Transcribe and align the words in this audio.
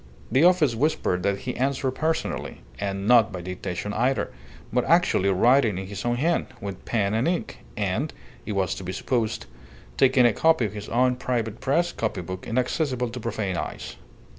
The 0.31 0.43
office 0.43 0.73
whispered 0.73 1.21
that 1.21 1.41
he 1.41 1.55
answered 1.55 1.91
personally 1.91 2.61
and 2.79 3.07
not 3.07 3.31
by 3.31 3.41
dictation 3.41 3.93
either, 3.93 4.31
but 4.73 4.83
actually 4.85 5.29
writing 5.29 5.77
in 5.77 5.85
his 5.85 6.03
own 6.05 6.15
hand, 6.15 6.47
with 6.59 6.83
pen 6.85 7.13
and 7.13 7.27
ink, 7.27 7.59
and, 7.77 8.11
it 8.43 8.53
was 8.53 8.73
to 8.73 8.83
be 8.83 8.93
supposed, 8.93 9.45
taking 9.97 10.25
a 10.25 10.33
copy 10.33 10.65
in 10.65 10.71
his 10.71 10.89
own 10.89 11.17
private 11.17 11.61
press 11.61 11.91
copy 11.91 12.21
book, 12.21 12.47
inaccessible 12.47 13.09
to 13.09 13.19
profane 13.19 13.57
eyes. 13.57 13.95